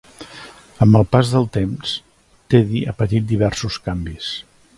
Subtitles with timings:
[0.85, 1.93] Amb el pas del temps,
[2.55, 4.33] Teddy ha patit diversos canvis.